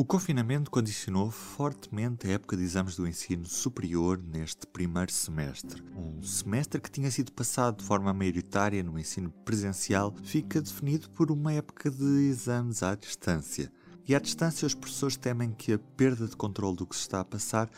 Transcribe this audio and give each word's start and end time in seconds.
O 0.00 0.04
confinamento 0.04 0.70
condicionou 0.70 1.28
fortemente 1.28 2.28
a 2.28 2.30
época 2.30 2.56
de 2.56 2.62
exames 2.62 2.94
do 2.94 3.04
ensino 3.04 3.44
superior 3.44 4.16
neste 4.16 4.64
primeiro 4.64 5.10
semestre. 5.10 5.82
Um 5.92 6.22
semestre 6.22 6.80
que 6.80 6.88
tinha 6.88 7.10
sido 7.10 7.32
passado 7.32 7.78
de 7.78 7.84
forma 7.84 8.14
maioritária 8.14 8.80
no 8.80 8.96
ensino 8.96 9.28
presencial 9.44 10.14
fica 10.22 10.62
definido 10.62 11.10
por 11.10 11.32
uma 11.32 11.52
época 11.52 11.90
de 11.90 12.28
exames 12.28 12.80
à 12.84 12.94
distância. 12.94 13.72
E 14.06 14.14
à 14.14 14.20
distância, 14.20 14.66
os 14.66 14.72
professores 14.72 15.16
temem 15.16 15.50
que 15.50 15.72
a 15.72 15.80
perda 15.80 16.28
de 16.28 16.36
controle 16.36 16.76
do 16.76 16.86
que 16.86 16.94
se 16.94 17.02
está 17.02 17.18
a 17.18 17.24
passar 17.24 17.68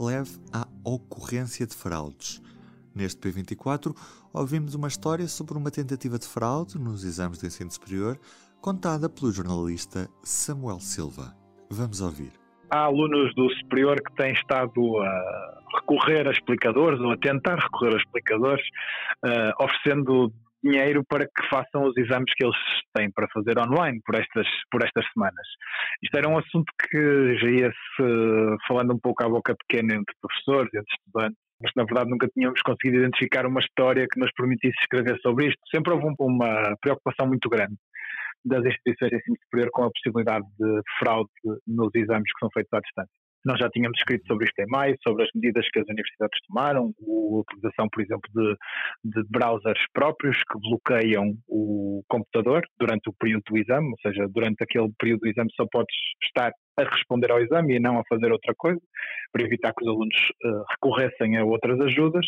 leve 0.00 0.40
à 0.50 0.66
ocorrência 0.82 1.66
de 1.66 1.74
fraudes. 1.74 2.40
Neste 2.94 3.20
P24, 3.20 3.94
ouvimos 4.32 4.74
uma 4.74 4.88
história 4.88 5.28
sobre 5.28 5.58
uma 5.58 5.70
tentativa 5.70 6.18
de 6.18 6.26
fraude 6.26 6.78
nos 6.78 7.04
exames 7.04 7.36
do 7.36 7.46
ensino 7.46 7.70
superior, 7.70 8.18
contada 8.62 9.10
pelo 9.10 9.30
jornalista 9.30 10.08
Samuel 10.24 10.80
Silva. 10.80 11.36
Vamos 11.70 12.00
ouvir. 12.00 12.32
Há 12.70 12.80
alunos 12.80 13.34
do 13.34 13.48
superior 13.54 13.96
que 13.96 14.14
têm 14.16 14.32
estado 14.32 14.98
a 15.00 15.56
recorrer 15.76 16.26
a 16.26 16.32
explicadores 16.32 17.00
ou 17.00 17.12
a 17.12 17.16
tentar 17.16 17.56
recorrer 17.56 17.94
a 17.94 17.98
explicadores, 17.98 18.64
uh, 19.24 19.64
oferecendo 19.64 20.32
dinheiro 20.62 21.04
para 21.08 21.26
que 21.26 21.48
façam 21.48 21.84
os 21.84 21.96
exames 21.96 22.32
que 22.34 22.44
eles 22.44 22.56
têm 22.94 23.10
para 23.12 23.28
fazer 23.32 23.58
online 23.58 24.00
por 24.04 24.16
estas, 24.16 24.46
por 24.70 24.82
estas 24.82 25.04
semanas. 25.12 25.46
Isto 26.02 26.16
era 26.18 26.28
um 26.28 26.38
assunto 26.38 26.72
que 26.90 27.38
já 27.38 27.50
ia-se 27.50 28.58
falando 28.66 28.94
um 28.94 28.98
pouco 28.98 29.22
à 29.24 29.28
boca 29.28 29.54
pequena 29.54 29.94
entre 29.94 30.14
professores, 30.20 30.70
entre 30.74 30.92
estudantes, 30.98 31.38
mas 31.62 31.72
na 31.76 31.84
verdade 31.84 32.10
nunca 32.10 32.28
tínhamos 32.28 32.60
conseguido 32.62 32.98
identificar 32.98 33.46
uma 33.46 33.60
história 33.60 34.06
que 34.10 34.18
nos 34.18 34.30
permitisse 34.32 34.76
escrever 34.80 35.18
sobre 35.20 35.48
isto. 35.48 35.60
Sempre 35.72 35.92
houve 35.92 36.06
uma 36.18 36.76
preocupação 36.80 37.28
muito 37.28 37.48
grande 37.48 37.76
das 38.46 38.64
instituições 38.64 39.10
de 39.10 39.16
ensino 39.16 39.36
superior 39.44 39.70
com 39.72 39.82
a 39.84 39.90
possibilidade 39.90 40.46
de 40.58 40.80
fraude 40.98 41.30
nos 41.66 41.90
exames 41.94 42.32
que 42.32 42.38
são 42.40 42.48
feitos 42.52 42.72
à 42.72 42.80
distância. 42.80 43.12
Nós 43.44 43.60
já 43.60 43.68
tínhamos 43.70 43.96
escrito 43.98 44.26
sobre 44.26 44.46
isto 44.46 44.58
em 44.58 44.66
maio, 44.66 44.96
sobre 45.06 45.22
as 45.22 45.28
medidas 45.32 45.64
que 45.72 45.78
as 45.78 45.86
universidades 45.86 46.38
tomaram, 46.48 46.92
a 47.00 47.38
utilização, 47.38 47.88
por 47.92 48.02
exemplo, 48.02 48.28
de, 48.34 48.56
de 49.04 49.28
browsers 49.30 49.78
próprios 49.92 50.36
que 50.38 50.58
bloqueiam 50.58 51.32
o 51.46 52.02
computador 52.08 52.62
durante 52.78 53.08
o 53.08 53.12
período 53.12 53.44
do 53.48 53.58
exame, 53.58 53.88
ou 53.88 53.96
seja, 54.02 54.26
durante 54.28 54.64
aquele 54.64 54.90
período 54.98 55.20
do 55.20 55.28
exame 55.28 55.48
só 55.54 55.64
podes 55.70 55.94
estar 56.24 56.50
a 56.78 56.84
responder 56.84 57.30
ao 57.30 57.40
exame 57.40 57.76
e 57.76 57.80
não 57.80 57.98
a 57.98 58.04
fazer 58.08 58.30
outra 58.30 58.54
coisa, 58.56 58.80
para 59.32 59.44
evitar 59.44 59.72
que 59.72 59.84
os 59.84 59.88
alunos 59.88 60.16
uh, 60.44 60.64
recorressem 60.70 61.36
a 61.36 61.44
outras 61.44 61.80
ajudas. 61.80 62.26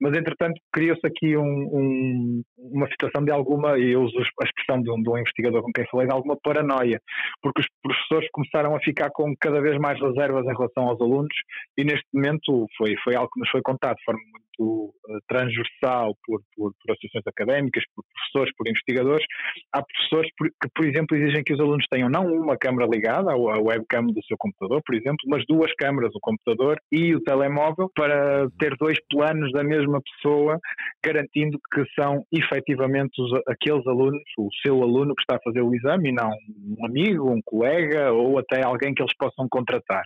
Mas, 0.00 0.16
entretanto, 0.16 0.60
criou-se 0.72 1.06
aqui 1.06 1.36
um, 1.36 1.44
um, 1.44 2.42
uma 2.58 2.88
situação 2.88 3.24
de 3.24 3.30
alguma, 3.30 3.78
e 3.78 3.92
eu 3.92 4.02
uso 4.02 4.16
a 4.18 4.44
expressão 4.44 4.82
de 4.82 4.90
um, 4.90 5.02
de 5.02 5.10
um, 5.10 5.18
investigador 5.18 5.62
com 5.62 5.72
quem 5.72 5.86
falei, 5.90 6.06
de 6.06 6.12
alguma 6.12 6.36
paranoia, 6.42 7.00
porque 7.42 7.60
os 7.60 7.66
professores 7.82 8.28
começaram 8.32 8.74
a 8.74 8.80
ficar 8.80 9.10
com 9.10 9.34
cada 9.40 9.60
vez 9.60 9.78
mais 9.78 10.00
reservas 10.00 10.44
em 10.44 10.56
relação 10.56 10.84
aos 10.84 11.00
alunos 11.00 11.34
e, 11.76 11.84
neste 11.84 12.06
momento, 12.12 12.66
foi, 12.76 12.96
foi 13.02 13.14
algo 13.14 13.30
que 13.32 13.40
nos 13.40 13.50
foi 13.50 13.62
contado 13.62 13.96
de 13.96 14.04
forma 14.04 14.20
muito 14.20 14.49
uh, 14.64 15.20
transversal 15.28 16.14
por, 16.24 16.40
por, 16.54 16.72
por, 16.72 16.92
associações 16.92 17.26
académicas, 17.26 17.84
por 17.94 18.04
professores, 18.12 18.52
por 18.56 18.68
investigadores. 18.68 19.26
Há 19.72 19.82
professores 19.82 20.30
que, 20.38 20.68
por 20.74 20.84
exemplo, 20.84 21.16
exigem 21.16 21.42
que 21.42 21.54
os 21.54 21.60
alunos 21.60 21.86
tenham 21.90 22.08
não 22.08 22.26
uma 22.26 22.56
câmara 22.56 22.88
ligada, 22.92 23.32
à 23.32 23.36
webcam 23.36 24.06
do 24.06 24.24
seu 24.26 24.36
computador, 24.38 24.82
por 24.84 24.94
exemplo, 24.94 25.18
mas 25.26 25.44
duas 25.46 25.72
câmaras, 25.74 26.14
o 26.14 26.20
computador 26.20 26.78
e 26.92 27.14
o 27.14 27.20
telemóvel, 27.20 27.90
para 27.94 28.48
ter 28.58 28.76
dois 28.78 28.98
planos 29.10 29.50
da 29.52 29.64
mesma 29.64 30.00
pessoa, 30.02 30.58
garantindo 31.04 31.58
que 31.72 31.84
são 31.98 32.24
efetivamente 32.32 33.20
os, 33.20 33.32
aqueles 33.48 33.86
alunos, 33.86 34.22
o 34.38 34.48
seu 34.64 34.82
aluno 34.82 35.14
que 35.14 35.22
está 35.22 35.36
a 35.36 35.42
fazer 35.42 35.62
o 35.62 35.74
exame 35.74 36.10
e 36.10 36.12
não 36.12 36.30
um 36.30 36.86
amigo, 36.86 37.30
um 37.30 37.40
colega 37.44 38.12
ou 38.12 38.38
até 38.38 38.64
alguém 38.64 38.94
que 38.94 39.02
eles 39.02 39.14
possam 39.18 39.46
contratar. 39.48 40.02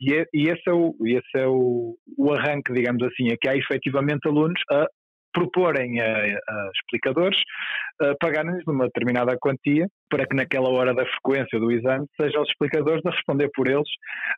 E, 0.00 0.14
é, 0.14 0.24
e 0.32 0.48
esse 0.48 0.62
é, 0.68 0.72
o, 0.72 0.94
esse 1.04 1.36
é 1.36 1.46
o, 1.46 1.96
o 2.16 2.32
arranque, 2.32 2.72
digamos 2.72 3.02
assim, 3.02 3.28
é 3.32 3.36
que 3.36 3.48
há 3.48 3.56
efetivamente 3.56 3.89
efetivamente 3.90 4.28
alunos 4.28 4.60
a 4.70 4.86
proporem 5.32 6.00
a, 6.00 6.06
a 6.06 6.70
explicadores 6.74 7.38
a 8.00 8.14
pagarem-lhes 8.18 8.66
uma 8.66 8.86
determinada 8.86 9.36
quantia 9.38 9.86
para 10.08 10.26
que 10.26 10.34
naquela 10.34 10.68
hora 10.70 10.92
da 10.92 11.06
frequência 11.06 11.60
do 11.60 11.70
exame 11.70 12.04
sejam 12.20 12.42
os 12.42 12.48
explicadores 12.48 13.00
a 13.06 13.10
responder 13.10 13.48
por 13.54 13.68
eles, 13.68 13.88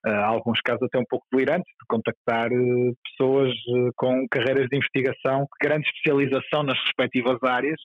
uh, 0.06 0.10
alguns 0.26 0.60
casos 0.60 0.82
até 0.82 0.98
um 0.98 1.04
pouco 1.08 1.24
delirantes, 1.32 1.64
de 1.64 1.86
contactar 1.88 2.52
uh, 2.52 2.96
pessoas 3.08 3.50
uh, 3.52 3.90
com 3.96 4.26
carreiras 4.30 4.66
de 4.68 4.76
investigação, 4.76 5.46
grande 5.62 5.88
especialização 5.88 6.62
nas 6.62 6.78
respectivas 6.84 7.38
áreas, 7.42 7.80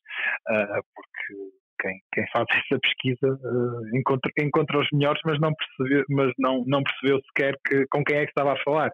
porque 0.93 1.56
quem, 1.79 1.99
quem 2.13 2.25
faz 2.31 2.45
essa 2.51 2.79
pesquisa 2.79 3.27
uh, 3.27 3.97
encontra, 3.97 4.31
encontra 4.39 4.79
os 4.79 4.87
melhores, 4.91 5.21
mas 5.25 5.39
não 5.39 5.53
percebeu, 5.53 6.05
mas 6.09 6.31
não, 6.37 6.63
não 6.65 6.83
percebeu 6.83 7.19
sequer 7.27 7.55
que, 7.65 7.85
com 7.87 8.03
quem 8.03 8.17
é 8.17 8.23
que 8.23 8.31
estava 8.31 8.53
a 8.53 8.63
falar. 8.63 8.91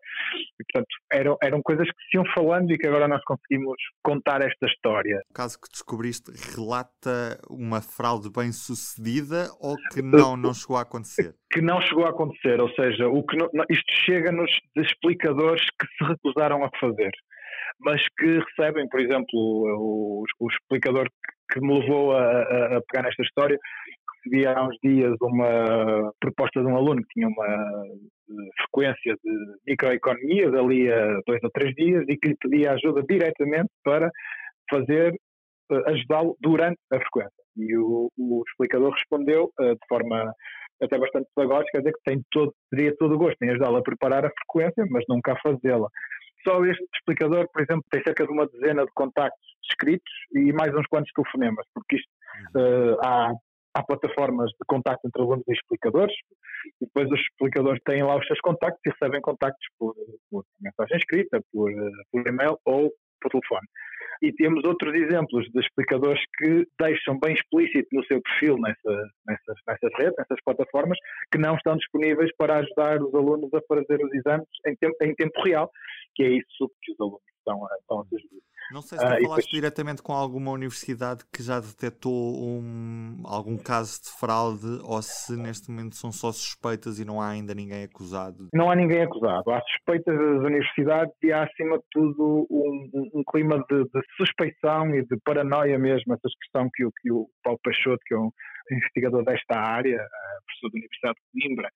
E, 0.60 0.64
portanto, 0.72 0.96
eram, 1.12 1.38
eram 1.42 1.62
coisas 1.62 1.88
que 1.88 2.04
se 2.10 2.18
iam 2.18 2.26
falando 2.34 2.72
e 2.72 2.78
que 2.78 2.88
agora 2.88 3.08
nós 3.08 3.24
conseguimos 3.24 3.78
contar 4.04 4.42
esta 4.42 4.66
história. 4.68 5.22
O 5.30 5.34
caso 5.34 5.60
que 5.60 5.70
descobriste 5.72 6.32
relata 6.56 7.40
uma 7.50 7.82
fraude 7.82 8.30
bem 8.32 8.52
sucedida 8.52 9.48
ou 9.60 9.76
que 9.92 10.02
não, 10.02 10.36
não 10.38 10.54
chegou 10.54 10.78
a 10.78 10.82
acontecer? 10.82 11.36
Que 11.52 11.62
não 11.62 11.82
chegou 11.82 12.06
a 12.06 12.10
acontecer, 12.10 12.60
ou 12.60 12.70
seja, 12.74 13.08
o 13.08 13.24
que 13.24 13.38
não, 13.38 13.48
isto 13.70 13.94
chega-nos 14.06 14.52
de 14.76 14.82
explicadores 14.82 15.64
que 15.80 15.88
se 15.98 16.04
recusaram 16.04 16.64
a 16.64 16.70
fazer 16.80 17.12
mas 17.80 18.02
que 18.18 18.40
recebem, 18.40 18.88
por 18.88 19.00
exemplo, 19.00 19.28
o, 19.34 20.24
o 20.40 20.48
explicador 20.50 21.08
que 21.53 21.62
me 21.62 21.80
levou 21.80 22.14
a, 22.14 22.24
a, 22.24 22.78
a 22.78 22.81
pegar 22.81 23.03
nesta 23.03 23.22
história, 23.22 23.59
recebi 24.24 24.46
há 24.46 24.64
uns 24.64 24.78
dias 24.84 25.16
uma 25.22 26.12
proposta 26.19 26.62
de 26.62 26.68
um 26.68 26.75
aluno 26.75 27.02
que 27.02 27.14
tinha 27.14 27.28
uma 27.28 27.46
eh, 27.46 28.50
frequência 28.62 29.16
de 29.24 29.56
microeconomia 29.68 30.50
dali 30.52 30.91
a 30.91 31.19
dois 31.28 31.40
ou 31.44 31.52
três 31.52 31.74
dias 31.75 32.03
e 32.08 32.18
que 32.18 32.30
lhe 32.30 32.38
pedia 32.41 32.72
ajuda 32.72 33.03
diretamente 33.08 33.69
para 33.84 34.09
fazer, 34.69 35.14
eh, 35.72 35.84
ajudá-lo 35.91 36.36
durante 36.41 36.80
a 36.91 36.97
frequência. 36.97 37.44
E 37.58 37.78
o, 37.78 38.09
o 38.18 38.44
explicador 38.47 38.91
respondeu 38.94 39.52
uh, 39.59 39.74
de 39.74 39.88
forma 39.88 40.34
até 40.81 40.97
bastante 40.97 41.28
pedagógica, 41.35 41.72
quer 41.72 41.78
dizer 41.80 41.94
que 41.94 42.12
tem 42.12 42.22
todo, 42.31 42.53
teria 42.72 42.96
todo 42.97 43.14
o 43.14 43.18
gosto 43.18 43.41
em 43.44 43.52
ajudá-lo 43.52 43.78
a 43.78 43.84
preparar 43.84 44.25
a 44.25 44.31
frequência, 44.31 44.85
mas 44.90 45.03
nunca 45.08 45.34
a 45.34 45.40
fazê-la. 45.40 45.88
Só 46.44 46.64
este 46.66 46.84
explicador, 46.96 47.48
por 47.52 47.62
exemplo, 47.62 47.86
tem 47.90 48.02
cerca 48.04 48.26
de 48.26 48.31
uma 48.31 48.48
dezena 48.48 48.86
de 48.86 48.92
contactos 48.94 49.48
escritos 49.70 50.14
e 50.36 50.52
mais 50.52 50.74
uns 50.76 50.88
quantos 50.88 51.12
telefonemas, 51.14 51.66
porque 51.74 51.96
isto 51.96 52.09
uh, 52.56 53.00
há, 53.04 53.31
há 53.76 53.84
plataformas 53.84 54.50
de 54.52 54.66
contacto 54.68 55.08
entre 55.08 55.22
alunos 55.22 55.44
e 55.48 55.53
explicadores, 55.53 56.16
e 56.82 56.86
depois 56.86 57.09
os 57.12 57.20
explicadores 57.20 57.82
têm 57.86 58.03
lá 58.03 58.18
os 58.18 58.26
seus 58.28 58.40
contactos 58.40 58.82
e 58.86 58.90
recebem 58.90 59.22
contactos 59.22 59.66
por, 59.78 59.96
por 60.30 60.46
mensagem 60.62 60.98
escrita, 60.98 61.42
por, 61.52 61.72
eh, 61.72 61.92
por 62.12 62.28
e-mail 62.28 62.58
ou 62.66 62.92
por 63.22 63.30
telefone. 63.32 63.68
E 64.22 64.32
temos 64.32 64.64
outros 64.64 64.94
exemplos 64.94 65.46
de 65.52 65.59
explicadores 65.59 66.22
que 66.38 66.66
deixam 66.80 67.20
bem 67.20 67.34
explícito 67.34 67.90
no 67.92 68.06
seu 68.06 68.22
perfil 68.22 68.58
nessa, 68.58 69.09
nessas, 69.28 69.58
nessas 69.68 69.92
redes, 69.98 70.16
nessas 70.18 70.42
plataformas, 70.46 70.98
que 71.32 71.38
não 71.38 71.56
estão 71.56 71.76
disponíveis 71.76 72.32
para 72.38 72.58
ajudar 72.58 73.02
os 73.02 73.14
alunos 73.14 73.53
a 73.53 73.62
fazer 73.68 74.02
os 74.02 74.14
exames 74.14 74.48
em 74.66 74.76
tempo, 74.76 74.96
em 75.02 75.16
tempo 75.16 75.42
real, 75.42 75.70
que 76.16 76.24
é 76.24 76.29
isso 76.29 76.72
que 76.81 76.91
os 76.91 77.00
alunos 77.00 77.22
estão 77.38 77.66
a, 77.66 77.78
estão 77.79 78.00
a 78.01 78.06
sugerir. 78.06 78.44
Não 78.72 78.81
sei 78.81 78.97
se 78.97 79.06
tu 79.06 79.07
uh, 79.07 79.09
falaste 79.09 79.22
depois... 79.22 79.46
diretamente 79.47 80.01
com 80.01 80.13
alguma 80.13 80.51
universidade 80.51 81.24
que 81.31 81.44
já 81.44 81.59
detectou 81.59 82.12
um, 82.12 83.22
algum 83.25 83.57
caso 83.57 84.01
de 84.03 84.09
fraude 84.19 84.79
ou 84.84 85.02
se 85.02 85.35
neste 85.35 85.70
momento 85.70 85.96
são 85.96 86.11
só 86.11 86.32
suspeitas 86.32 86.99
e 86.99 87.05
não 87.05 87.22
há 87.22 87.29
ainda 87.29 87.53
ninguém 87.53 87.84
acusado. 87.84 88.49
Não 88.53 88.70
há 88.70 88.76
ninguém 88.76 89.02
acusado. 89.02 89.52
Há 89.52 89.61
suspeitas 89.61 90.17
das 90.17 90.43
universidades 90.43 91.14
e 91.23 91.32
há, 91.32 91.43
acima 91.43 91.78
de 91.78 91.84
tudo, 91.91 92.47
um, 92.49 92.90
um, 92.93 93.20
um 93.20 93.23
clima 93.29 93.64
de, 93.70 93.84
de, 93.84 94.02
suspeição 94.17 94.96
e 94.96 95.05
de 95.05 95.17
paranoia 95.23 95.78
mesmo, 95.78 96.14
essa 96.14 96.28
expressão 96.28 96.70
que 96.73 96.85
o, 96.85 96.91
que 97.02 97.11
o 97.11 97.28
Paulo 97.43 97.59
Peixoto, 97.64 97.99
que 98.05 98.14
é 98.14 98.17
um 98.17 98.32
investigador 98.72 99.23
desta 99.23 99.58
área, 99.58 99.97
professor 100.46 100.72
da 100.72 100.78
Universidade 100.78 101.16
de 101.16 101.41
Coimbra, 101.41 101.70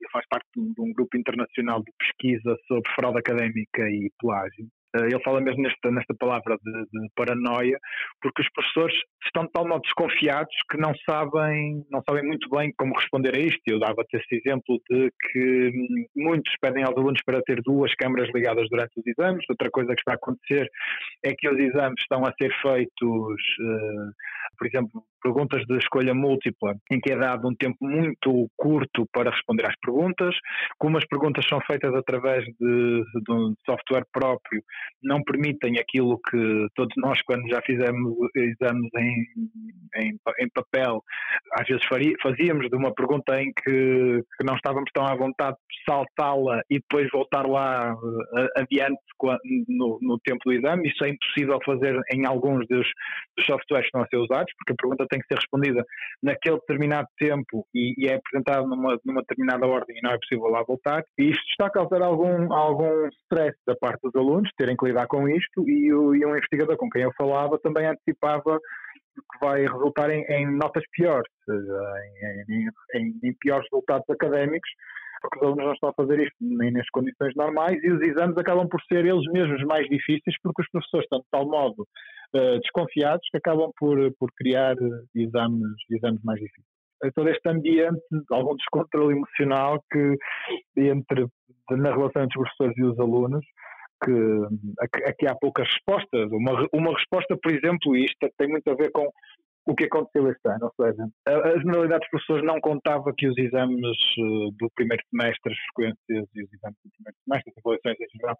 ele 0.00 0.10
faz 0.10 0.26
parte 0.28 0.48
de 0.54 0.80
um 0.80 0.92
grupo 0.92 1.16
internacional 1.16 1.82
de 1.82 1.92
pesquisa 1.98 2.56
sobre 2.66 2.90
fraude 2.94 3.18
académica 3.18 3.88
e 3.88 4.10
plágio. 4.18 4.66
Eh, 4.94 5.06
ele 5.06 5.22
fala 5.22 5.40
mesmo 5.40 5.62
nesta, 5.62 5.90
nesta 5.90 6.14
palavra 6.14 6.56
de, 6.62 6.72
de, 6.72 7.08
paranoia, 7.14 7.78
porque 8.20 8.42
os 8.42 8.50
professores 8.52 8.94
estão 9.24 9.46
tal 9.48 9.66
modo 9.66 9.82
desconfiados 9.82 10.54
que 10.70 10.76
não 10.78 10.92
sabem, 11.08 11.84
não 11.90 12.02
sabem 12.08 12.24
muito 12.24 12.48
bem 12.50 12.72
como 12.76 12.94
responder 12.94 13.34
a 13.34 13.38
isto. 13.38 13.60
Eu 13.66 13.78
dava-te 13.78 14.16
esse 14.16 14.36
exemplo 14.36 14.80
de 14.90 15.10
que 15.30 15.68
hum, 15.68 16.06
muitos 16.16 16.52
pedem 16.60 16.84
aos 16.84 16.96
alunos 16.96 17.20
para 17.24 17.42
ter 17.42 17.60
duas 17.62 17.94
câmaras 17.94 18.30
ligadas 18.34 18.68
durante 18.68 18.92
os 18.98 19.06
exames. 19.06 19.44
Outra 19.48 19.70
coisa 19.70 19.94
que 19.94 20.00
está 20.00 20.12
a 20.12 20.16
acontecer 20.16 20.68
é 21.24 21.32
que 21.36 21.48
os 21.48 21.58
exames 21.58 22.00
estão 22.00 22.24
a 22.24 22.32
ser 22.40 22.52
feitos, 22.60 23.42
uh, 23.60 24.12
por 24.58 24.66
exemplo, 24.66 25.04
perguntas 25.22 25.64
de 25.66 25.76
escolha 25.78 26.14
múltipla, 26.14 26.74
em 26.90 27.00
que 27.00 27.12
é 27.12 27.16
dado 27.16 27.48
um 27.48 27.54
tempo 27.54 27.76
muito 27.80 28.48
curto 28.56 29.06
para 29.12 29.30
responder 29.30 29.66
às 29.66 29.76
perguntas. 29.80 30.34
Como 30.78 30.98
as 30.98 31.06
perguntas 31.06 31.46
são 31.46 31.60
feitas 31.60 31.94
através 31.94 32.44
de, 32.44 33.02
de 33.24 33.32
um 33.32 33.54
software 33.64 34.04
próprio, 34.12 34.62
não 35.02 35.22
permitem 35.22 35.78
aquilo 35.78 36.20
que 36.30 36.66
todos 36.74 36.94
nós, 36.96 37.20
quando 37.22 37.48
já 37.48 37.60
fizemos 37.62 38.14
exames 38.34 38.90
em, 38.96 39.26
em, 39.96 40.18
em 40.40 40.48
papel, 40.54 41.02
às 41.58 41.66
vezes 41.66 41.84
faria, 41.86 42.14
fazíamos 42.22 42.68
de 42.68 42.76
uma 42.76 42.94
pergunta 42.94 43.40
em 43.40 43.52
que, 43.52 44.22
que 44.38 44.44
não 44.44 44.54
estávamos 44.56 44.90
tão 44.92 45.06
à 45.06 45.14
vontade 45.14 45.56
de 45.56 45.84
saltá-la 45.84 46.62
e 46.70 46.78
depois 46.78 47.08
voltar 47.10 47.46
lá 47.46 47.94
uh, 47.94 48.48
adiante 48.56 49.00
no, 49.68 49.98
no, 50.00 50.18
tempo 50.20 50.40
do 50.44 50.52
exame. 50.52 50.88
Isso 50.88 51.04
é 51.04 51.10
impossível 51.10 51.58
fazer 51.64 51.98
em 52.12 52.26
alguns 52.26 52.66
dos, 52.66 52.86
dos 53.36 53.46
softwares 53.46 53.84
que 53.84 53.88
estão 53.88 54.02
a 54.02 54.06
ser 54.08 54.16
usados, 54.16 54.52
porque 54.58 54.72
a 54.72 54.76
pergunta 54.76 55.06
tem 55.12 55.20
que 55.20 55.26
ser 55.26 55.34
respondida 55.34 55.84
naquele 56.22 56.56
determinado 56.56 57.06
tempo 57.18 57.66
e, 57.74 57.94
e 57.98 58.08
é 58.08 58.14
apresentada 58.14 58.66
numa, 58.66 58.98
numa 59.04 59.20
determinada 59.20 59.66
ordem 59.66 59.98
e 59.98 60.02
não 60.02 60.10
é 60.10 60.18
possível 60.18 60.48
lá 60.48 60.62
voltar. 60.62 61.04
E 61.18 61.30
isto 61.30 61.44
está 61.50 61.66
a 61.66 61.70
causar 61.70 62.00
algum, 62.02 62.52
algum 62.52 63.06
stress 63.08 63.56
da 63.66 63.76
parte 63.76 64.00
dos 64.02 64.16
alunos, 64.16 64.50
terem 64.56 64.76
que 64.76 64.86
lidar 64.86 65.06
com 65.06 65.28
isto, 65.28 65.68
e, 65.68 65.92
o, 65.92 66.14
e 66.14 66.24
um 66.24 66.36
investigador 66.36 66.76
com 66.76 66.88
quem 66.88 67.02
eu 67.02 67.12
falava 67.16 67.58
também 67.58 67.86
antecipava 67.86 68.58
que 69.14 69.38
vai 69.44 69.60
resultar 69.66 70.10
em, 70.10 70.24
em 70.24 70.56
notas 70.56 70.84
piores, 70.92 71.30
em, 72.48 72.66
em, 72.94 73.18
em, 73.22 73.34
piores 73.34 73.66
resultados 73.70 74.08
académicos, 74.08 74.70
porque 75.20 75.38
os 75.38 75.42
alunos 75.42 75.64
não 75.64 75.72
estão 75.72 75.90
a 75.90 75.94
fazer 75.94 76.20
isto 76.20 76.36
nem 76.40 76.72
nas 76.72 76.88
condições 76.90 77.34
normais 77.36 77.78
e 77.82 77.90
os 77.90 78.00
exames 78.00 78.36
acabam 78.38 78.66
por 78.68 78.80
ser 78.82 79.04
eles 79.04 79.24
mesmos 79.32 79.62
mais 79.64 79.86
difíceis 79.88 80.36
porque 80.42 80.62
os 80.62 80.70
professores 80.70 81.04
estão 81.04 81.20
de 81.20 81.26
tal 81.30 81.46
modo 81.46 81.86
uh, 82.34 82.60
desconfiados 82.60 83.26
que 83.30 83.38
acabam 83.38 83.70
por, 83.78 83.98
por 84.18 84.30
criar 84.36 84.76
exames, 85.14 85.76
exames 85.90 86.22
mais 86.22 86.40
difíceis. 86.40 86.66
É 87.04 87.10
todo 87.10 87.28
este 87.28 87.48
ambiente, 87.48 88.00
algum 88.30 88.54
descontrole 88.54 89.16
emocional 89.16 89.82
que 89.90 90.16
entre 90.76 91.26
na 91.70 91.90
relação 91.90 92.22
entre 92.22 92.40
os 92.40 92.48
professores 92.48 92.76
e 92.78 92.84
os 92.84 92.98
alunos, 93.00 93.44
que 94.04 95.06
aqui 95.06 95.26
há 95.26 95.34
poucas 95.34 95.66
respostas. 95.68 96.30
Uma, 96.30 96.66
uma 96.72 96.92
resposta, 96.92 97.36
por 97.40 97.52
exemplo, 97.52 97.96
isto 97.96 98.28
tem 98.36 98.48
muito 98.48 98.68
a 98.70 98.74
ver 98.74 98.90
com 98.90 99.08
o 99.64 99.74
que 99.74 99.84
aconteceu 99.84 100.28
este 100.28 100.48
ano, 100.48 100.72
ou 100.76 100.84
seja, 100.84 101.06
a, 101.26 101.58
generalidade 101.58 102.00
dos 102.00 102.10
professores 102.10 102.44
não 102.44 102.60
contava 102.60 103.12
que 103.16 103.28
os 103.28 103.38
exames 103.38 103.96
uh, 104.18 104.50
do 104.58 104.68
primeiro 104.74 105.02
semestre, 105.08 105.52
as 105.52 105.58
frequências 105.58 106.28
e 106.34 106.42
os 106.42 106.52
exames 106.52 106.78
do 106.84 106.90
primeiro 106.90 107.16
semestre, 107.24 107.52
as 107.52 107.58
avaliações 107.58 107.96
em 108.00 108.18
geral, 108.18 108.38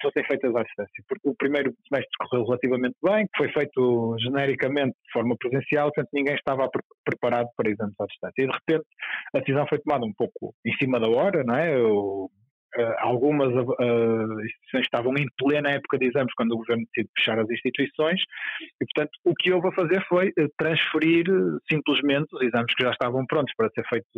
fossem 0.00 0.24
feitas 0.24 0.56
à 0.56 0.62
distância, 0.62 1.04
porque 1.08 1.28
o 1.28 1.34
primeiro 1.34 1.74
semestre 1.88 2.10
correu 2.18 2.44
relativamente 2.46 2.96
bem, 3.02 3.28
foi 3.36 3.52
feito 3.52 4.16
genericamente 4.18 4.96
de 5.04 5.12
forma 5.12 5.36
presencial, 5.38 5.92
portanto 5.92 6.08
ninguém 6.12 6.34
estava 6.34 6.68
pre 6.68 6.82
preparado 7.04 7.48
para 7.56 7.70
exames 7.70 7.94
à 8.00 8.06
distância. 8.06 8.42
E 8.42 8.46
de 8.46 8.52
repente 8.52 8.86
a 9.34 9.38
decisão 9.40 9.66
foi 9.68 9.78
tomada 9.78 10.06
um 10.06 10.12
pouco 10.14 10.54
em 10.64 10.72
cima 10.76 10.98
da 10.98 11.08
hora, 11.08 11.44
não 11.44 11.54
é? 11.56 11.74
Uh, 12.74 12.94
algumas 13.00 13.52
uh, 13.52 14.40
instituições 14.40 14.84
estavam 14.84 15.12
em 15.18 15.26
plena 15.36 15.70
época 15.70 15.98
de 15.98 16.06
exames 16.06 16.32
quando 16.34 16.52
o 16.52 16.56
governo 16.56 16.84
decide 16.86 17.10
fechar 17.18 17.38
as 17.38 17.50
instituições 17.50 18.18
e, 18.80 18.86
portanto, 18.86 19.10
o 19.24 19.34
que 19.34 19.52
houve 19.52 19.68
a 19.68 19.72
fazer 19.72 20.02
foi 20.08 20.28
uh, 20.28 20.48
transferir 20.56 21.26
simplesmente 21.70 22.28
os 22.32 22.40
exames 22.40 22.74
que 22.74 22.82
já 22.82 22.90
estavam 22.90 23.26
prontos 23.26 23.52
para 23.58 23.68
ser 23.74 23.84
feitos, 23.88 24.08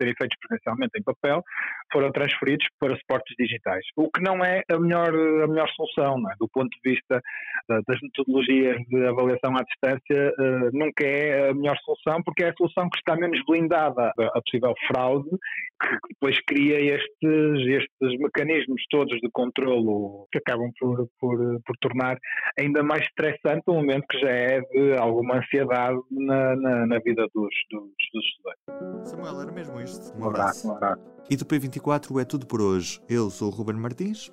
serem 0.00 0.14
feitos 0.18 0.36
presencialmente 0.40 0.98
em 0.98 1.02
papel, 1.02 1.44
foram 1.92 2.10
transferidos 2.10 2.66
para 2.80 2.96
suportes 2.96 3.36
digitais. 3.38 3.84
O 3.96 4.10
que 4.10 4.20
não 4.20 4.44
é 4.44 4.62
a 4.68 4.78
melhor, 4.78 5.14
a 5.14 5.46
melhor 5.46 5.68
solução, 5.70 6.28
é? 6.28 6.34
do 6.40 6.48
ponto 6.48 6.70
de 6.70 6.90
vista 6.90 7.22
das 7.68 8.00
metodologias 8.00 8.78
de 8.88 9.06
avaliação 9.06 9.56
à 9.56 9.62
distância, 9.62 10.34
nunca 10.72 11.06
é 11.06 11.50
a 11.50 11.54
melhor 11.54 11.76
solução 11.84 12.22
porque 12.24 12.44
é 12.44 12.50
a 12.50 12.54
solução 12.54 12.88
que 12.90 12.98
está 12.98 13.16
menos 13.16 13.40
blindada 13.46 14.12
a 14.18 14.42
possível 14.42 14.74
fraude, 14.88 15.30
que 15.80 16.14
depois 16.14 16.38
cria 16.46 16.94
estes 16.94 17.82
estes 18.00 18.18
mecanismos 18.20 18.82
todos 18.90 19.18
de 19.20 19.30
controlo 19.32 20.26
que 20.30 20.38
acabam 20.38 20.70
por, 20.78 21.08
por, 21.18 21.38
por 21.64 21.76
tornar 21.80 22.18
ainda 22.58 22.82
mais 22.82 23.02
estressante 23.04 23.62
um 23.68 23.74
momento 23.74 24.06
que 24.08 24.18
já 24.18 24.30
é 24.30 24.60
de 24.60 24.96
alguma 24.96 25.38
ansiedade 25.38 25.98
na, 26.10 26.56
na, 26.56 26.86
na 26.86 26.98
vida 26.98 27.26
dos, 27.34 27.50
dos, 27.70 27.90
dos, 28.12 28.24
estudantes. 28.24 29.10
Samuel, 29.10 29.42
era 29.42 29.52
mesmo 29.52 29.80
isto. 29.80 30.16
Um 30.18 30.26
abraço, 30.26 30.68
um 30.68 30.72
abraço. 30.72 31.02
E 31.30 31.36
do 31.36 31.44
P24 31.44 32.20
é 32.20 32.24
tudo 32.24 32.46
por 32.46 32.60
hoje. 32.60 33.00
Eu 33.08 33.30
sou 33.30 33.48
o 33.48 33.50
Ruben 33.50 33.76
Martins. 33.76 34.30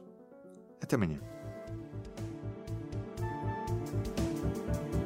Até 0.81 0.95
amanhã. 0.95 1.19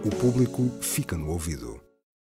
O 0.04 0.10
público 0.10 0.64
fica 0.82 1.16
no 1.16 1.30
ouvido. 1.30 1.91